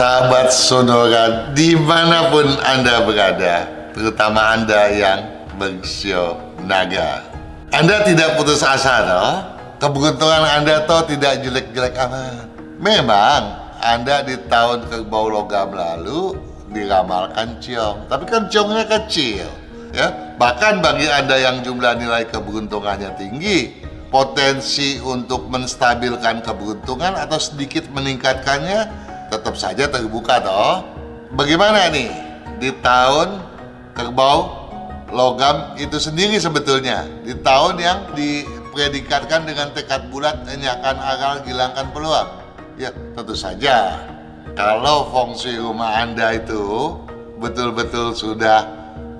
sahabat 0.00 0.48
Sonora 0.48 1.52
di 1.52 1.76
mana 1.76 2.32
pun 2.32 2.48
Anda 2.64 3.04
berada, 3.04 3.68
terutama 3.92 4.56
Anda 4.56 4.88
yang 4.88 5.20
bersio 5.60 6.40
naga. 6.64 7.20
Anda 7.68 8.08
tidak 8.08 8.40
putus 8.40 8.64
asa 8.64 9.04
toh? 9.04 9.32
Keberuntungan 9.76 10.40
Anda 10.56 10.88
toh 10.88 11.04
tidak 11.04 11.44
jelek-jelek 11.44 12.00
amat. 12.00 12.48
Memang 12.80 13.76
Anda 13.84 14.24
di 14.24 14.40
tahun 14.48 14.88
kerbau 14.88 15.28
logam 15.28 15.76
lalu 15.76 16.32
diramalkan 16.72 17.60
ciong, 17.60 18.08
tapi 18.08 18.24
kan 18.24 18.48
ciongnya 18.48 18.88
kecil. 18.88 19.44
Ya, 19.92 20.32
bahkan 20.40 20.80
bagi 20.80 21.12
Anda 21.12 21.36
yang 21.36 21.60
jumlah 21.60 22.00
nilai 22.00 22.24
keberuntungannya 22.32 23.20
tinggi, 23.20 23.84
potensi 24.08 24.96
untuk 24.96 25.52
menstabilkan 25.52 26.40
keberuntungan 26.40 27.20
atau 27.20 27.36
sedikit 27.36 27.84
meningkatkannya 27.92 29.09
tetap 29.30 29.54
saja 29.54 29.86
terbuka 29.86 30.42
toh. 30.42 30.82
Bagaimana 31.38 31.88
nih 31.94 32.10
di 32.58 32.74
tahun 32.82 33.38
kerbau 33.94 34.60
logam 35.14 35.78
itu 35.78 35.96
sendiri 36.02 36.36
sebetulnya. 36.42 37.06
Di 37.22 37.38
tahun 37.38 37.78
yang 37.78 37.98
dipredikatkan 38.18 39.46
dengan 39.46 39.70
tekad 39.70 40.10
bulat 40.10 40.42
enyahkan 40.50 40.98
akal 40.98 41.34
hilangkan 41.46 41.86
peluang. 41.94 42.28
Ya 42.74 42.90
tentu 43.14 43.38
saja. 43.38 44.02
Kalau 44.58 45.06
fungsi 45.14 45.54
rumah 45.62 46.02
anda 46.02 46.34
itu 46.34 46.98
betul-betul 47.38 48.12
sudah 48.18 48.66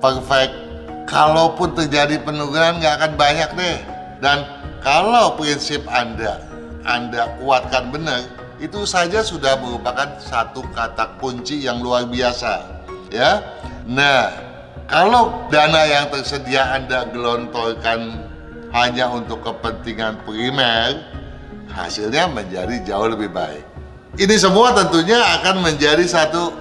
perfect 0.02 0.52
kalaupun 1.06 1.72
terjadi 1.78 2.18
penurunan 2.26 2.82
nggak 2.82 2.94
akan 2.98 3.12
banyak 3.14 3.50
deh. 3.54 3.78
Dan 4.18 4.42
kalau 4.82 5.38
prinsip 5.38 5.86
anda 5.86 6.42
anda 6.82 7.30
kuatkan 7.38 7.92
benar 7.92 8.39
itu 8.60 8.84
saja 8.84 9.24
sudah 9.24 9.56
merupakan 9.56 10.20
satu 10.20 10.60
kata 10.76 11.16
kunci 11.16 11.64
yang 11.64 11.80
luar 11.80 12.04
biasa 12.04 12.84
ya. 13.08 13.40
Nah 13.88 14.28
kalau 14.84 15.48
dana 15.48 15.88
yang 15.88 16.12
tersedia 16.12 16.76
anda 16.76 17.08
gelontorkan 17.08 18.20
hanya 18.76 19.08
untuk 19.10 19.40
kepentingan 19.42 20.20
primer 20.28 21.00
hasilnya 21.72 22.28
menjadi 22.28 22.84
jauh 22.84 23.08
lebih 23.08 23.32
baik. 23.32 23.64
Ini 24.20 24.36
semua 24.36 24.76
tentunya 24.76 25.18
akan 25.40 25.64
menjadi 25.64 26.04
satu 26.04 26.52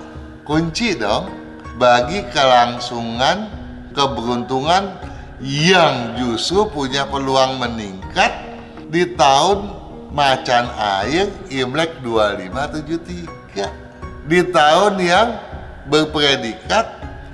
kunci 0.48 0.96
dong 0.96 1.28
bagi 1.76 2.24
kelangsungan 2.32 3.52
keberuntungan 3.92 4.96
yang 5.44 6.16
justru 6.16 6.68
punya 6.72 7.08
peluang 7.08 7.60
meningkat 7.60 8.32
di 8.88 9.08
tahun 9.16 9.79
macan 10.14 10.70
air 10.78 11.30
Imlek 11.54 12.02
2573 12.02 14.30
di 14.30 14.46
tahun 14.50 14.98
yang 15.02 15.38
berpredikat 15.90 16.86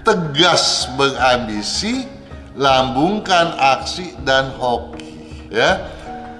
tegas 0.06 0.88
berambisi 0.96 2.08
lambungkan 2.56 3.52
aksi 3.60 4.16
dan 4.24 4.56
hoki 4.56 5.44
ya. 5.52 5.92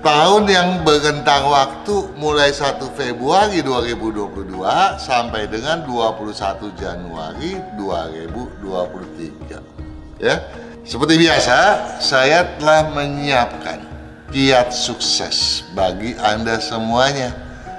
Tahun 0.06 0.46
yang 0.46 0.86
berentang 0.86 1.50
waktu 1.50 2.14
mulai 2.22 2.54
1 2.54 2.78
Februari 2.94 3.66
2022 3.66 4.54
sampai 5.02 5.50
dengan 5.50 5.82
21 5.82 6.30
Januari 6.78 7.58
2023 7.74 10.22
ya. 10.22 10.46
Seperti 10.86 11.18
biasa 11.18 11.58
saya 11.98 12.46
telah 12.62 12.94
menyiapkan 12.94 13.95
kiat 14.32 14.74
sukses 14.74 15.66
bagi 15.78 16.18
Anda 16.22 16.58
semuanya. 16.58 17.34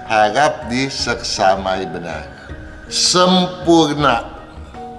Harap 0.06 0.70
diseksamai 0.70 1.91
benar. 1.91 2.30
Sempurna. 2.86 4.22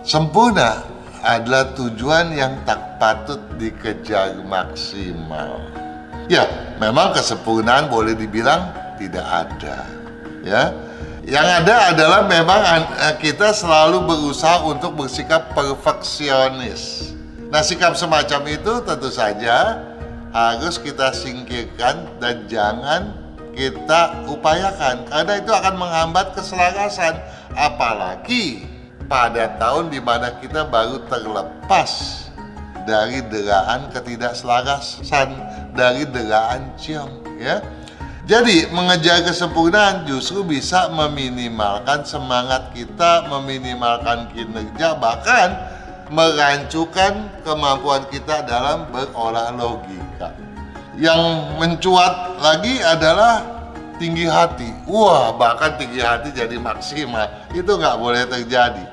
Sempurna 0.03 0.83
adalah 1.23 1.71
tujuan 1.79 2.35
yang 2.35 2.59
tak 2.67 2.99
patut 2.99 3.39
dikejar 3.55 4.35
maksimal. 4.43 5.63
Ya, 6.27 6.43
memang 6.83 7.15
kesempurnaan 7.15 7.87
boleh 7.87 8.19
dibilang 8.19 8.67
tidak 8.99 9.23
ada. 9.23 9.87
Ya, 10.43 10.75
yang 11.27 11.43
ada 11.43 11.91
adalah 11.91 12.23
memang 12.23 12.59
eh, 13.03 13.15
kita 13.19 13.51
selalu 13.51 14.03
berusaha 14.07 14.63
untuk 14.63 14.95
bersikap 14.95 15.51
perfeksionis. 15.51 17.15
Nah, 17.47 17.63
sikap 17.63 17.95
semacam 17.95 18.43
itu 18.47 18.73
tentu 18.83 19.07
saja 19.07 19.79
harus 20.31 20.75
kita 20.79 21.13
singkirkan 21.15 22.19
dan 22.19 22.47
jangan 22.51 23.15
kita 23.57 24.29
upayakan 24.29 25.07
karena 25.09 25.33
itu 25.41 25.51
akan 25.51 25.75
menghambat 25.81 26.37
keselarasan 26.37 27.17
apalagi 27.57 28.67
pada 29.09 29.57
tahun 29.57 29.89
di 29.89 29.97
mana 30.03 30.37
kita 30.37 30.67
baru 30.67 31.01
terlepas 31.09 32.23
dari 32.85 33.19
deraan 33.27 33.89
ketidakselarasan 33.91 35.29
dari 35.73 36.07
deraan 36.07 36.75
ciong 36.79 37.39
ya. 37.41 37.59
Jadi 38.27 38.67
mengejar 38.75 39.23
kesempurnaan 39.23 40.03
justru 40.03 40.43
bisa 40.43 40.91
meminimalkan 40.91 42.03
semangat 42.03 42.75
kita 42.75 43.23
meminimalkan 43.31 44.27
kinerja 44.35 44.99
bahkan 44.99 45.55
merancukan 46.09 47.43
kemampuan 47.43 48.07
kita 48.11 48.43
dalam 48.47 48.87
berolah 48.91 49.51
logika 49.55 50.31
yang 50.97 51.53
mencuat 51.61 52.41
lagi 52.41 52.81
adalah 52.81 53.45
tinggi 54.01 54.25
hati. 54.25 54.69
Wah, 54.89 55.29
bahkan 55.33 55.77
tinggi 55.77 56.01
hati 56.01 56.33
jadi 56.33 56.57
maksimal. 56.57 57.29
Itu 57.53 57.77
nggak 57.77 57.97
boleh 58.01 58.25
terjadi. 58.25 58.85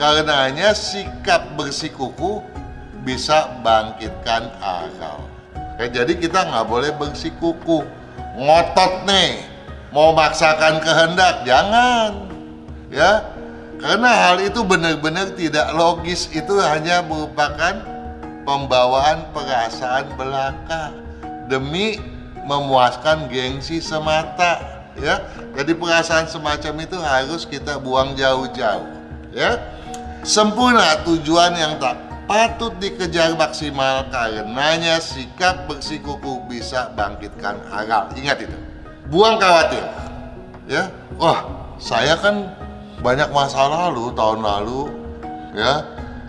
Karenanya 0.00 0.72
sikap 0.72 1.52
bersikuku 1.54 2.40
bisa 3.04 3.52
bangkitkan 3.60 4.48
akal. 4.64 5.28
Ya, 5.76 5.86
jadi 5.92 6.12
kita 6.16 6.48
nggak 6.48 6.66
boleh 6.68 6.90
bersikuku. 6.96 7.84
Ngotot 8.32 9.04
nih, 9.04 9.44
mau 9.92 10.16
maksakan 10.16 10.80
kehendak, 10.80 11.44
jangan. 11.44 12.32
Ya, 12.88 13.24
karena 13.82 14.10
hal 14.14 14.36
itu 14.38 14.62
benar-benar 14.62 15.34
tidak 15.34 15.74
logis. 15.74 16.30
Itu 16.30 16.62
hanya 16.62 17.02
merupakan 17.02 17.82
pembawaan 18.46 19.34
perasaan 19.34 20.14
belaka 20.14 20.94
demi 21.50 21.98
memuaskan 22.46 23.26
gengsi 23.26 23.82
semata 23.82 24.86
ya. 24.94 25.18
Jadi 25.58 25.74
perasaan 25.74 26.30
semacam 26.30 26.74
itu 26.78 26.98
harus 27.02 27.42
kita 27.42 27.82
buang 27.82 28.14
jauh-jauh 28.14 28.86
ya. 29.34 29.58
Sempurna 30.22 31.02
tujuan 31.02 31.58
yang 31.58 31.82
tak 31.82 31.98
patut 32.30 32.70
dikejar 32.78 33.34
maksimal 33.34 34.06
karenanya 34.14 35.02
sikap 35.02 35.66
bersikuku 35.66 36.38
bisa 36.46 36.94
bangkitkan 36.94 37.58
akal 37.74 38.06
ingat 38.14 38.46
itu. 38.46 38.58
Buang 39.10 39.42
khawatir 39.42 39.82
ya. 40.70 40.86
Wah 41.18 41.42
saya 41.82 42.14
kan 42.22 42.61
banyak 43.02 43.28
masa 43.34 43.66
lalu 43.66 44.14
tahun 44.14 44.40
lalu 44.40 44.80
ya. 45.58 45.82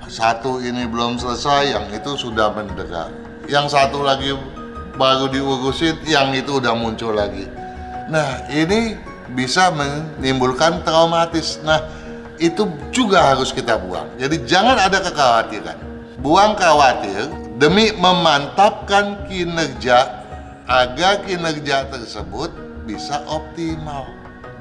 Satu 0.03 0.59
ini 0.59 0.84
belum 0.84 1.16
selesai 1.16 1.72
yang 1.72 1.88
itu 1.95 2.19
sudah 2.19 2.51
mendekat. 2.51 3.07
Yang 3.47 3.72
satu 3.72 4.03
lagi 4.03 4.35
baru 5.00 5.31
diurusin 5.31 5.95
yang 6.03 6.35
itu 6.35 6.59
udah 6.59 6.75
muncul 6.75 7.16
lagi. 7.16 7.47
Nah 8.11 8.44
ini 8.51 9.00
bisa 9.31 9.72
menimbulkan 9.72 10.84
traumatis. 10.84 11.57
Nah 11.63 11.81
itu 12.38 12.67
juga 12.91 13.31
harus 13.31 13.55
kita 13.55 13.79
buang. 13.79 14.11
Jadi 14.19 14.44
jangan 14.44 14.75
ada 14.75 15.00
kekhawatiran. 15.00 15.79
Buang 16.19 16.59
khawatir 16.59 17.31
demi 17.57 17.95
memantapkan 17.95 19.23
kinerja 19.31 20.23
agar 20.67 21.23
kinerja 21.23 21.88
tersebut 21.90 22.51
bisa 22.84 23.23
optimal 23.28 24.07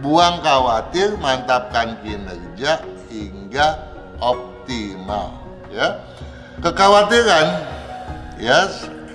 buang 0.03 0.43
khawatir 0.43 1.15
mantapkan 1.23 1.95
kinerja 2.03 2.83
hingga 3.07 3.79
optimal 4.19 5.38
ya. 5.71 6.03
Kekhawatiran 6.59 7.47
ya 8.43 8.67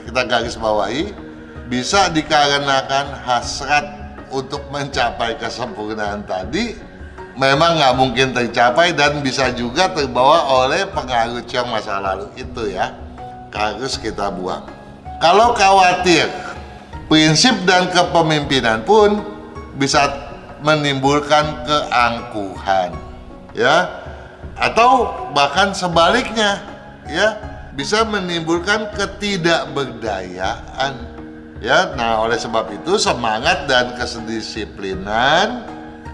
kita 0.07 0.21
garis 0.23 0.55
bawahi 0.55 1.11
bisa 1.67 2.07
dikarenakan 2.07 3.11
hasrat 3.27 3.85
untuk 4.31 4.63
mencapai 4.71 5.35
kesempurnaan 5.35 6.23
tadi 6.23 6.79
memang 7.35 7.77
nggak 7.77 7.95
mungkin 7.99 8.27
tercapai 8.31 8.95
dan 8.95 9.19
bisa 9.19 9.51
juga 9.51 9.91
terbawa 9.91 10.47
oleh 10.63 10.87
pengaruh 10.95 11.43
yang 11.51 11.67
masa 11.67 11.99
lalu 11.99 12.31
itu 12.39 12.71
ya. 12.71 12.95
Harus 13.51 13.97
kita 13.97 14.29
buang. 14.29 14.63
Kalau 15.17 15.51
khawatir 15.57 16.29
prinsip 17.09 17.55
dan 17.65 17.89
kepemimpinan 17.89 18.85
pun 18.85 19.23
bisa 19.79 20.26
menimbulkan 20.63 21.65
keangkuhan 21.65 22.93
ya 23.53 23.89
atau 24.57 25.13
bahkan 25.37 25.73
sebaliknya 25.73 26.61
ya 27.05 27.37
bisa 27.77 28.01
menimbulkan 28.09 28.89
ketidakberdayaan. 28.97 30.93
Ya, 31.57 31.89
nah 31.97 32.21
oleh 32.21 32.37
sebab 32.37 32.69
itu 32.69 33.01
semangat 33.01 33.65
dan 33.65 33.97
kesedisiplinan 33.97 35.65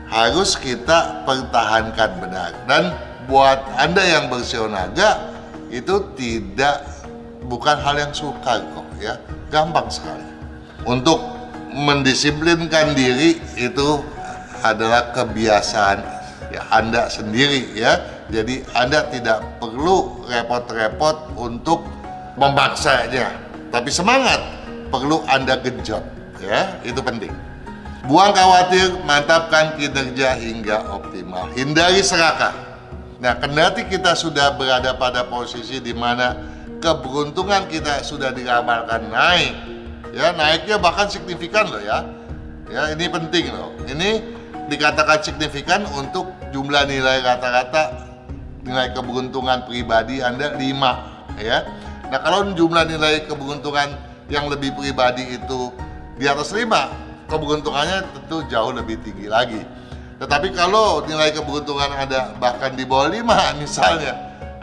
harus 0.08 0.56
kita 0.56 1.24
pertahankan 1.28 2.12
benar. 2.20 2.56
Dan 2.64 2.96
buat 3.28 3.60
Anda 3.76 4.04
yang 4.04 4.32
bersionaga 4.32 5.20
itu 5.68 6.00
tidak 6.16 6.88
bukan 7.48 7.76
hal 7.76 8.00
yang 8.00 8.16
sukar 8.16 8.64
kok 8.72 8.88
ya, 9.04 9.20
gampang 9.52 9.92
sekali. 9.92 10.24
Untuk 10.88 11.20
mendisiplinkan 11.76 12.96
diri 12.96 13.40
itu 13.60 14.00
adalah 14.64 15.12
kebiasaan 15.12 16.00
ya 16.50 16.64
Anda 16.72 17.12
sendiri 17.12 17.76
ya. 17.76 18.00
Jadi 18.32 18.64
Anda 18.74 19.06
tidak 19.12 19.62
perlu 19.62 20.26
repot-repot 20.26 21.38
untuk 21.38 21.86
memaksanya. 22.40 23.30
Tapi 23.70 23.90
semangat 23.94 24.40
perlu 24.90 25.22
Anda 25.30 25.60
genjot 25.60 26.02
ya, 26.42 26.80
itu 26.82 26.98
penting. 27.04 27.32
Buang 28.04 28.36
khawatir, 28.36 29.00
mantapkan 29.08 29.80
kinerja 29.80 30.36
hingga 30.36 30.92
optimal. 30.92 31.48
Hindari 31.56 32.04
serakah. 32.04 32.52
Nah, 33.24 33.40
kendati 33.40 33.88
kita 33.88 34.12
sudah 34.12 34.60
berada 34.60 34.92
pada 35.00 35.24
posisi 35.24 35.80
di 35.80 35.96
mana 35.96 36.36
keberuntungan 36.84 37.72
kita 37.72 38.04
sudah 38.04 38.36
diramalkan 38.36 39.08
naik, 39.08 39.56
ya 40.12 40.36
naiknya 40.36 40.76
bahkan 40.76 41.08
signifikan 41.08 41.72
loh 41.72 41.80
ya. 41.80 42.04
Ya, 42.68 42.92
ini 42.92 43.08
penting 43.08 43.56
loh. 43.56 43.72
Ini 43.88 44.20
dikatakan 44.72 45.20
signifikan 45.24 45.84
untuk 45.96 46.32
jumlah 46.54 46.88
nilai 46.88 47.24
rata-rata 47.24 48.14
nilai 48.64 48.96
keberuntungan 48.96 49.68
pribadi 49.68 50.24
Anda 50.24 50.56
5 50.56 51.40
ya. 51.44 51.68
Nah, 52.08 52.20
kalau 52.24 52.52
jumlah 52.56 52.88
nilai 52.88 53.28
keberuntungan 53.28 53.92
yang 54.32 54.48
lebih 54.48 54.72
pribadi 54.76 55.36
itu 55.36 55.74
di 56.16 56.26
atas 56.30 56.56
5, 56.56 57.28
keberuntungannya 57.28 58.08
tentu 58.16 58.46
jauh 58.48 58.72
lebih 58.72 59.02
tinggi 59.04 59.28
lagi. 59.28 59.62
Tetapi 60.22 60.56
kalau 60.56 61.04
nilai 61.04 61.36
keberuntungan 61.36 61.92
Anda 61.92 62.32
bahkan 62.40 62.78
di 62.80 62.88
bawah 62.88 63.12
5 63.12 63.20
misalnya, 63.64 64.14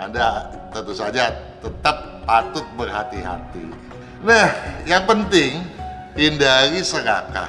Anda 0.01 0.49
tentu 0.73 0.97
saja 0.97 1.37
tetap 1.61 2.25
patut 2.25 2.65
berhati-hati. 2.79 3.67
Nah, 4.25 4.49
yang 4.89 5.05
penting 5.05 5.61
hindari 6.17 6.81
serakah. 6.81 7.49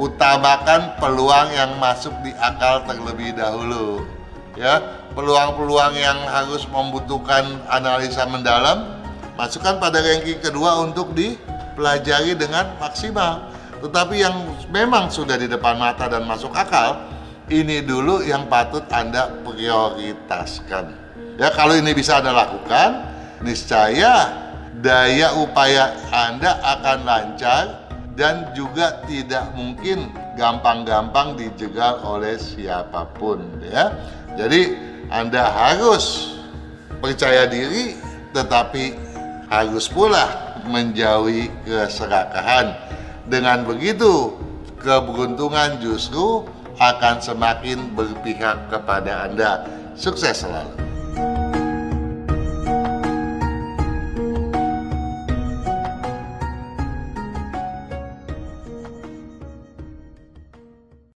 Utamakan 0.00 0.96
peluang 0.96 1.52
yang 1.52 1.76
masuk 1.76 2.12
di 2.24 2.32
akal 2.40 2.82
terlebih 2.88 3.36
dahulu. 3.36 4.08
Ya, 4.56 4.80
peluang-peluang 5.16 5.96
yang 5.96 6.16
harus 6.28 6.64
membutuhkan 6.68 7.60
analisa 7.68 8.24
mendalam 8.28 9.00
masukkan 9.36 9.80
pada 9.80 10.00
ranking 10.00 10.40
kedua 10.40 10.84
untuk 10.84 11.16
dipelajari 11.16 12.36
dengan 12.36 12.76
maksimal. 12.76 13.48
Tetapi 13.80 14.14
yang 14.20 14.36
memang 14.70 15.08
sudah 15.08 15.36
di 15.40 15.48
depan 15.48 15.76
mata 15.80 16.06
dan 16.06 16.24
masuk 16.28 16.52
akal, 16.52 17.08
ini 17.50 17.82
dulu 17.82 18.22
yang 18.22 18.46
patut 18.46 18.86
Anda 18.92 19.28
prioritaskan. 19.42 20.84
Ya, 21.40 21.50
kalau 21.52 21.74
ini 21.74 21.90
bisa 21.96 22.20
Anda 22.20 22.32
lakukan, 22.32 23.08
niscaya 23.42 24.30
daya 24.78 25.34
upaya 25.36 25.96
Anda 26.14 26.56
akan 26.62 26.98
lancar 27.02 27.81
dan 28.12 28.52
juga 28.52 29.00
tidak 29.08 29.52
mungkin 29.56 30.12
gampang-gampang 30.36 31.36
dijegal 31.36 32.04
oleh 32.04 32.36
siapa 32.36 33.08
pun 33.16 33.40
ya. 33.64 33.92
Jadi 34.36 34.76
Anda 35.08 35.48
harus 35.48 36.36
percaya 37.00 37.48
diri 37.48 37.96
tetapi 38.32 38.96
harus 39.52 39.88
pula 39.88 40.56
menjauhi 40.64 41.52
keserakahan 41.66 42.72
dengan 43.28 43.64
begitu, 43.64 44.36
keberuntungan 44.82 45.78
justru 45.80 46.44
akan 46.80 47.22
semakin 47.22 47.94
berpihak 47.94 48.68
kepada 48.68 49.30
Anda. 49.30 49.64
Sukses 49.94 50.42
selalu. 50.42 50.91